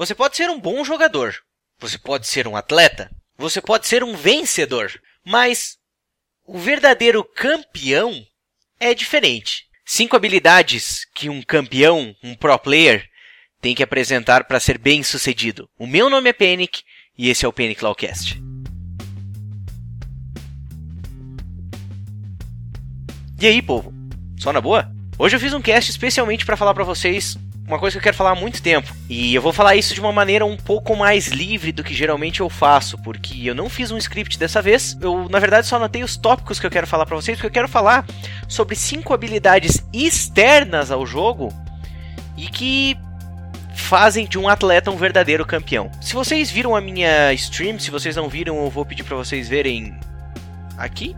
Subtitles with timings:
[0.00, 1.34] Você pode ser um bom jogador,
[1.78, 4.90] você pode ser um atleta, você pode ser um vencedor,
[5.22, 5.76] mas
[6.46, 8.24] o verdadeiro campeão
[8.80, 9.66] é diferente.
[9.84, 13.06] Cinco habilidades que um campeão, um pro player,
[13.60, 15.68] tem que apresentar para ser bem sucedido.
[15.78, 16.82] O meu nome é Panic
[17.18, 18.40] e esse é o Panic Lawcast.
[23.38, 23.92] E aí, povo?
[24.38, 24.90] Só na boa?
[25.18, 27.36] Hoje eu fiz um cast especialmente para falar para vocês
[27.70, 28.92] uma coisa que eu quero falar há muito tempo.
[29.08, 32.40] E eu vou falar isso de uma maneira um pouco mais livre do que geralmente
[32.40, 34.98] eu faço, porque eu não fiz um script dessa vez.
[35.00, 37.52] Eu, na verdade, só anotei os tópicos que eu quero falar para vocês, porque eu
[37.52, 38.04] quero falar
[38.48, 41.52] sobre cinco habilidades externas ao jogo
[42.36, 42.98] e que
[43.72, 45.90] fazem de um atleta um verdadeiro campeão.
[46.00, 49.48] Se vocês viram a minha stream, se vocês não viram, eu vou pedir para vocês
[49.48, 49.96] verem
[50.76, 51.14] aqui,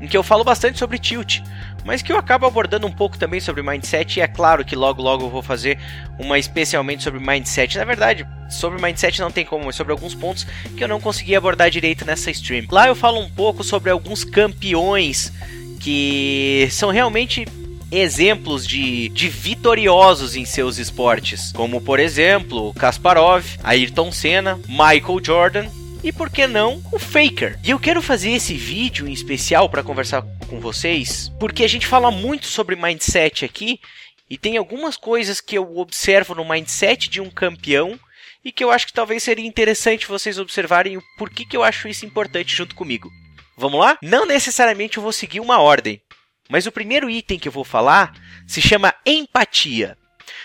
[0.00, 1.40] em que eu falo bastante sobre tilt
[1.84, 4.18] mas que eu acabo abordando um pouco também sobre mindset.
[4.18, 5.78] E é claro que logo logo eu vou fazer
[6.18, 7.78] uma especialmente sobre mindset.
[7.78, 11.34] Na verdade, sobre mindset não tem como, mas sobre alguns pontos que eu não consegui
[11.34, 12.66] abordar direito nessa stream.
[12.70, 15.32] Lá eu falo um pouco sobre alguns campeões
[15.80, 17.46] que são realmente
[17.90, 25.81] exemplos de, de vitoriosos em seus esportes, como por exemplo Kasparov, Ayrton Senna, Michael Jordan
[26.02, 27.58] e por que não o Faker.
[27.64, 31.86] E eu quero fazer esse vídeo em especial para conversar com vocês, porque a gente
[31.86, 33.80] fala muito sobre mindset aqui
[34.28, 37.98] e tem algumas coisas que eu observo no mindset de um campeão
[38.44, 41.86] e que eu acho que talvez seria interessante vocês observarem o porquê que eu acho
[41.86, 43.08] isso importante junto comigo.
[43.56, 43.96] Vamos lá?
[44.02, 46.00] Não necessariamente eu vou seguir uma ordem,
[46.48, 48.14] mas o primeiro item que eu vou falar
[48.46, 49.96] se chama empatia.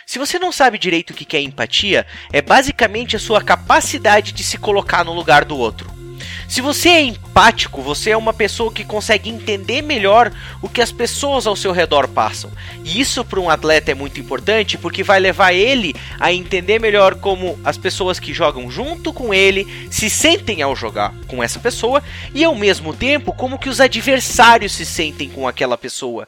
[0.08, 4.42] Se você não sabe direito o que é empatia, é basicamente a sua capacidade de
[4.42, 5.92] se colocar no lugar do outro.
[6.48, 10.94] Se você é empático, você é uma pessoa que consegue entender melhor o que as
[10.94, 12.50] pessoas ao seu redor passam.
[12.86, 17.16] E isso para um atleta é muito importante porque vai levar ele a entender melhor
[17.16, 22.02] como as pessoas que jogam junto com ele se sentem ao jogar com essa pessoa
[22.34, 26.26] e ao mesmo tempo como que os adversários se sentem com aquela pessoa.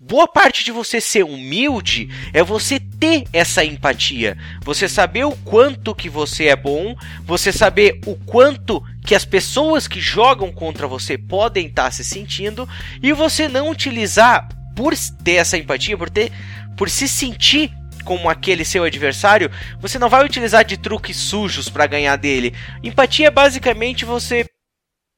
[0.00, 5.92] Boa parte de você ser humilde é você ter essa empatia, você saber o quanto
[5.92, 6.94] que você é bom,
[7.24, 12.68] você saber o quanto que as pessoas que jogam contra você podem estar se sentindo
[13.02, 14.94] e você não utilizar por
[15.24, 16.30] ter essa empatia, por ter
[16.76, 17.72] por se sentir
[18.04, 22.54] como aquele seu adversário, você não vai utilizar de truques sujos para ganhar dele.
[22.84, 24.46] Empatia é basicamente você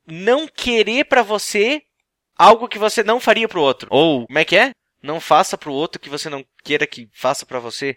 [0.06, 1.82] não querer para você
[2.40, 3.86] algo que você não faria pro outro.
[3.90, 4.70] Ou, como é que é?
[5.02, 7.96] Não faça pro outro que você não queira que faça para você.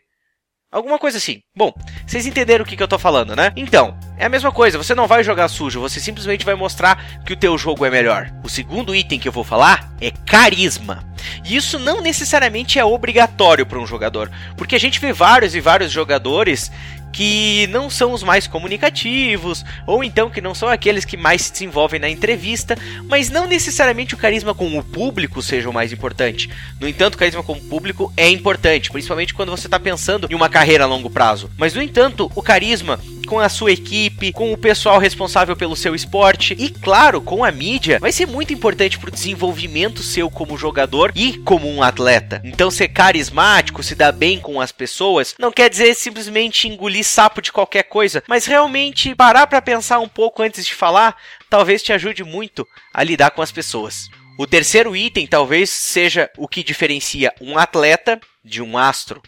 [0.69, 1.39] Alguma coisa assim.
[1.55, 1.71] Bom,
[2.05, 3.53] vocês entenderam o que, que eu tô falando, né?
[3.55, 7.31] Então, é a mesma coisa, você não vai jogar sujo, você simplesmente vai mostrar que
[7.31, 8.33] o teu jogo é melhor.
[8.43, 11.07] O segundo item que eu vou falar é carisma.
[11.45, 15.61] E isso não necessariamente é obrigatório para um jogador, porque a gente vê vários e
[15.61, 16.71] vários jogadores
[17.13, 21.51] que não são os mais comunicativos, ou então que não são aqueles que mais se
[21.53, 22.75] desenvolvem na entrevista,
[23.07, 26.49] mas não necessariamente o carisma com o público seja o mais importante.
[26.81, 30.35] No entanto, o carisma com o público é importante, principalmente quando você está pensando em
[30.35, 31.49] uma carreira a longo prazo.
[31.55, 35.95] Mas, no entanto, o carisma com a sua equipe, com o pessoal responsável pelo seu
[35.95, 40.57] esporte e, claro, com a mídia, vai ser muito importante para o desenvolvimento seu como
[40.57, 42.41] jogador e como um atleta.
[42.43, 47.41] Então, ser carismático, se dar bem com as pessoas, não quer dizer simplesmente engolir sapo
[47.41, 51.15] de qualquer coisa, mas realmente parar para pensar um pouco antes de falar,
[51.49, 54.09] talvez te ajude muito a lidar com as pessoas.
[54.37, 59.21] O terceiro item talvez seja o que diferencia um atleta de um astro.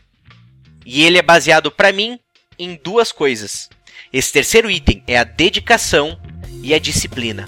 [0.83, 2.19] E ele é baseado para mim
[2.57, 3.69] em duas coisas.
[4.11, 6.17] Esse terceiro item é a dedicação
[6.61, 7.47] e a disciplina.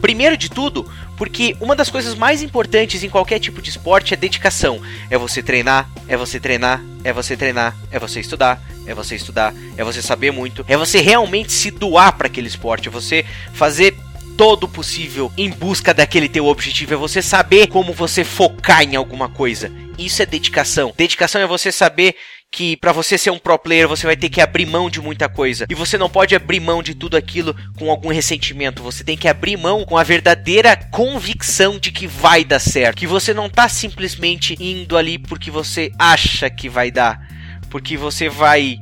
[0.00, 4.16] Primeiro de tudo, porque uma das coisas mais importantes em qualquer tipo de esporte é
[4.16, 4.80] dedicação.
[5.10, 9.52] É você treinar, é você treinar, é você treinar, é você estudar, é você estudar,
[9.76, 13.96] é você saber muito, é você realmente se doar para aquele esporte, é você fazer
[14.36, 18.94] todo o possível em busca daquele teu objetivo, é você saber como você focar em
[18.94, 19.72] alguma coisa.
[19.98, 20.94] Isso é dedicação.
[20.96, 22.14] Dedicação é você saber
[22.50, 25.28] que para você ser um pro player você vai ter que abrir mão de muita
[25.28, 25.66] coisa.
[25.68, 28.82] E você não pode abrir mão de tudo aquilo com algum ressentimento.
[28.82, 32.98] Você tem que abrir mão com a verdadeira convicção de que vai dar certo.
[32.98, 37.20] Que você não tá simplesmente indo ali porque você acha que vai dar.
[37.70, 38.78] Porque você vai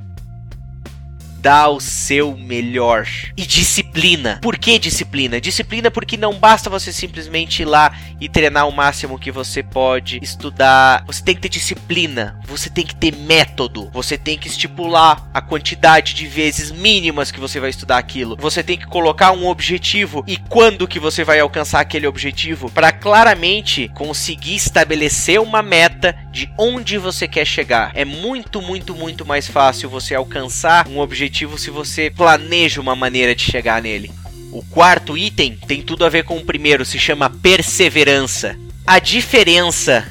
[1.36, 3.06] dar o seu melhor.
[3.36, 4.38] E disciplina.
[4.42, 5.40] Por que disciplina?
[5.40, 10.18] Disciplina porque não basta você simplesmente ir lá e treinar o máximo que você pode,
[10.22, 11.04] estudar.
[11.06, 15.40] Você tem que ter disciplina, você tem que ter método, você tem que estipular a
[15.40, 18.36] quantidade de vezes mínimas que você vai estudar aquilo.
[18.40, 22.92] Você tem que colocar um objetivo e quando que você vai alcançar aquele objetivo para
[22.92, 27.92] claramente conseguir estabelecer uma meta de onde você quer chegar.
[27.94, 33.34] É muito, muito, muito mais fácil você alcançar um objetivo se você planeja uma maneira
[33.34, 34.12] de chegar nele.
[34.52, 38.54] O quarto item tem tudo a ver com o primeiro, se chama perseverança.
[38.86, 40.06] A diferença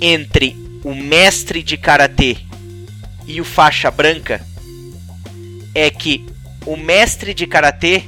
[0.00, 2.38] entre o mestre de karatê
[3.26, 4.40] e o faixa branca
[5.74, 6.24] é que
[6.64, 8.02] o mestre de karatê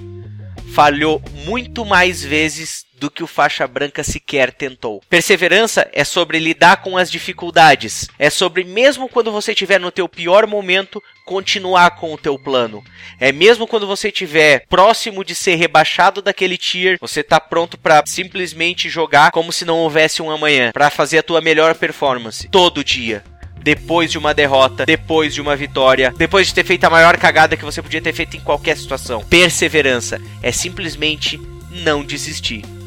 [0.73, 5.03] falhou muito mais vezes do que o faixa branca sequer tentou.
[5.09, 10.09] Perseverança é sobre lidar com as dificuldades, é sobre mesmo quando você estiver no teu
[10.09, 12.83] pior momento, continuar com o teu plano.
[13.21, 18.03] É mesmo quando você estiver próximo de ser rebaixado daquele tier, você tá pronto para
[18.07, 22.85] simplesmente jogar como se não houvesse um amanhã, para fazer a tua melhor performance todo
[22.85, 23.23] dia
[23.61, 27.57] depois de uma derrota, depois de uma vitória, depois de ter feito a maior cagada
[27.57, 29.23] que você podia ter feito em qualquer situação.
[29.25, 31.39] Perseverança é simplesmente
[31.71, 32.78] não desistir.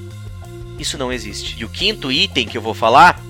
[0.82, 1.56] Isso não existe.
[1.60, 3.22] E o quinto item que eu vou falar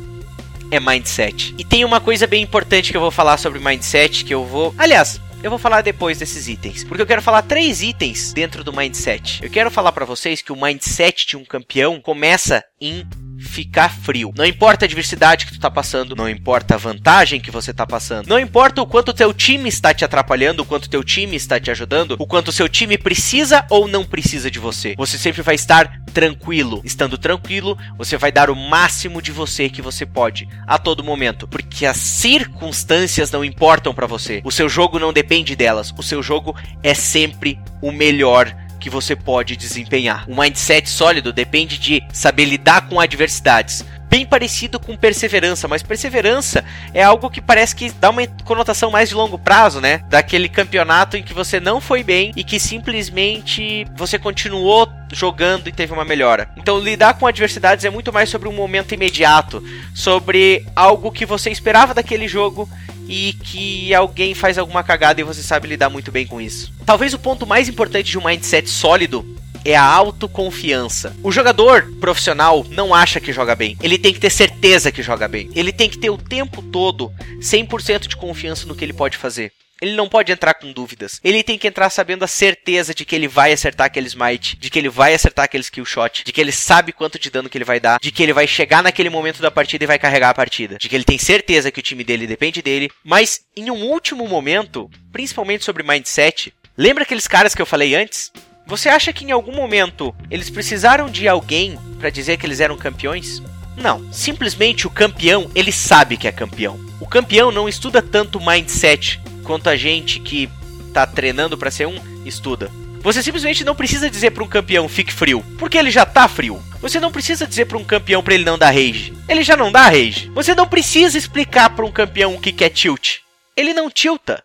[0.72, 1.54] é mindset.
[1.58, 4.74] E tem uma coisa bem importante que eu vou falar sobre mindset que eu vou.
[4.78, 8.72] Aliás, eu vou falar depois desses itens, porque eu quero falar três itens dentro do
[8.72, 9.44] mindset.
[9.44, 13.06] Eu quero falar para vocês que o mindset de um campeão começa em
[13.52, 14.34] ficar frio.
[14.36, 17.86] Não importa a adversidade que tu tá passando, não importa a vantagem que você tá
[17.86, 21.60] passando, não importa o quanto teu time está te atrapalhando, o quanto teu time está
[21.60, 24.96] te ajudando, o quanto seu time precisa ou não precisa de você.
[24.98, 26.82] Você sempre vai estar tranquilo.
[26.86, 31.48] Estando tranquilo, você vai dar o máximo de você que você pode a todo momento,
[31.48, 34.42] porque as circunstâncias não importam para você.
[34.46, 35.94] O seu jogo não depende delas.
[35.98, 40.26] O seu jogo é sempre o melhor que você pode desempenhar.
[40.28, 43.86] O mindset sólido depende de saber lidar com adversidades.
[44.10, 49.08] Bem parecido com perseverança, mas perseverança é algo que parece que dá uma conotação mais
[49.08, 50.02] de longo prazo, né?
[50.10, 55.72] Daquele campeonato em que você não foi bem e que simplesmente você continuou jogando e
[55.72, 56.50] teve uma melhora.
[56.58, 59.64] Então, lidar com adversidades é muito mais sobre um momento imediato,
[59.96, 62.68] sobre algo que você esperava daquele jogo
[63.08, 66.72] e que alguém faz alguma cagada e você sabe lidar muito bem com isso.
[66.86, 69.26] Talvez o ponto mais importante de um mindset sólido
[69.64, 71.16] é a autoconfiança.
[71.24, 73.78] O jogador profissional não acha que joga bem.
[73.82, 75.50] Ele tem que ter certeza que joga bem.
[75.56, 79.52] Ele tem que ter o tempo todo 100% de confiança no que ele pode fazer.
[79.82, 81.20] Ele não pode entrar com dúvidas.
[81.24, 84.70] Ele tem que entrar sabendo a certeza de que ele vai acertar aquele smite, de
[84.70, 87.58] que ele vai acertar aquele skill shot, de que ele sabe quanto de dano que
[87.58, 90.30] ele vai dar, de que ele vai chegar naquele momento da partida e vai carregar
[90.30, 93.72] a partida, de que ele tem certeza que o time dele depende dele, mas em
[93.72, 98.32] um último momento, principalmente sobre mindset, lembra aqueles caras que eu falei antes?
[98.68, 102.78] Você acha que em algum momento eles precisaram de alguém para dizer que eles eram
[102.78, 103.42] campeões?
[103.76, 106.80] Não, simplesmente o campeão, ele sabe que é campeão.
[107.00, 110.50] O campeão não estuda tanto mindset quanto a gente que
[110.94, 112.70] tá treinando para ser um estuda.
[113.02, 116.62] Você simplesmente não precisa dizer para um campeão fique frio, porque ele já tá frio.
[116.82, 119.14] Você não precisa dizer para um campeão para ele não dar rage.
[119.28, 120.30] Ele já não dá rage.
[120.34, 123.20] Você não precisa explicar para um campeão o que é tilt.
[123.56, 124.44] Ele não tilta.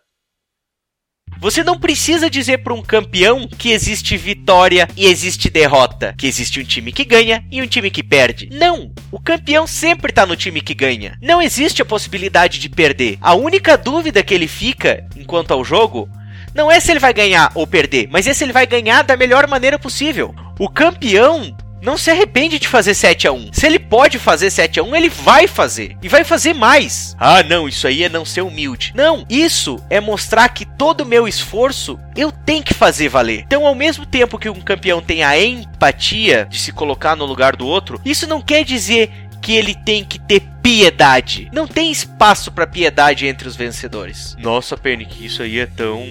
[1.39, 6.59] Você não precisa dizer para um campeão que existe vitória e existe derrota, que existe
[6.59, 8.49] um time que ganha e um time que perde.
[8.51, 8.91] Não!
[9.11, 11.17] O campeão sempre está no time que ganha.
[11.21, 13.17] Não existe a possibilidade de perder.
[13.21, 16.09] A única dúvida que ele fica enquanto ao jogo
[16.55, 19.15] não é se ele vai ganhar ou perder, mas é se ele vai ganhar da
[19.15, 20.33] melhor maneira possível.
[20.59, 24.79] O campeão não se arrepende de fazer 7 a 1 Se ele pode fazer 7
[24.79, 25.97] a 1 ele vai fazer.
[26.01, 27.15] E vai fazer mais.
[27.19, 28.93] Ah, não, isso aí é não ser humilde.
[28.95, 33.43] Não, isso é mostrar que todo o meu esforço eu tenho que fazer valer.
[33.45, 37.55] Então, ao mesmo tempo que um campeão tem a empatia de se colocar no lugar
[37.55, 39.11] do outro, isso não quer dizer
[39.41, 41.49] que ele tem que ter piedade.
[41.53, 44.35] Não tem espaço para piedade entre os vencedores.
[44.39, 46.05] Nossa, Panic, isso aí é tão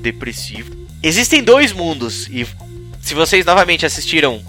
[0.00, 0.86] depressivo.
[1.02, 2.46] Existem dois mundos e
[3.00, 4.40] se vocês novamente assistiram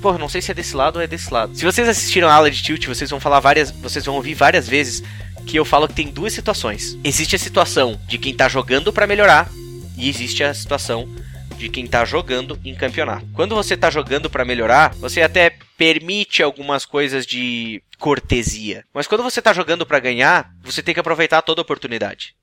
[0.00, 1.56] Porra, não sei se é desse lado ou é desse lado.
[1.56, 3.70] Se vocês assistiram a aula de tilt, vocês vão falar várias.
[3.70, 5.02] Vocês vão ouvir várias vezes
[5.46, 6.98] que eu falo que tem duas situações.
[7.04, 9.48] Existe a situação de quem tá jogando para melhorar,
[9.96, 11.08] e existe a situação
[11.56, 13.26] de quem tá jogando em campeonato.
[13.32, 18.84] Quando você tá jogando para melhorar, você até permite algumas coisas de cortesia.
[18.92, 22.34] Mas quando você tá jogando para ganhar, você tem que aproveitar toda oportunidade.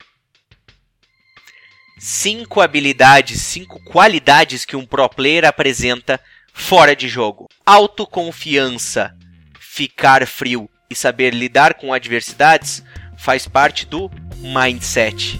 [1.98, 6.20] Cinco habilidades, cinco qualidades que um pro player apresenta
[6.54, 7.48] fora de jogo.
[7.66, 9.14] Autoconfiança,
[9.58, 12.82] ficar frio e saber lidar com adversidades
[13.18, 15.38] faz parte do mindset.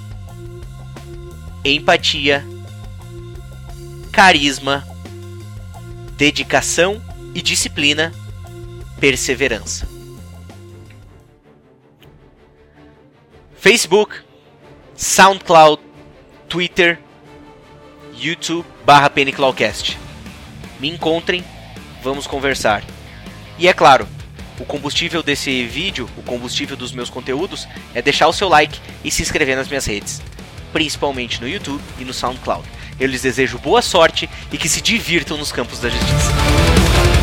[1.64, 2.44] Empatia,
[4.12, 4.86] carisma,
[6.16, 7.00] dedicação
[7.34, 8.12] e disciplina,
[9.00, 9.88] perseverança.
[13.56, 14.16] Facebook,
[14.94, 15.80] SoundCloud,
[16.48, 17.00] Twitter,
[18.14, 19.08] YouTube barra
[20.80, 21.44] me encontrem,
[22.02, 22.82] vamos conversar.
[23.58, 24.08] E é claro,
[24.58, 29.10] o combustível desse vídeo, o combustível dos meus conteúdos, é deixar o seu like e
[29.10, 30.22] se inscrever nas minhas redes,
[30.72, 32.64] principalmente no YouTube e no SoundCloud.
[32.98, 37.13] Eu lhes desejo boa sorte e que se divirtam nos campos da justiça.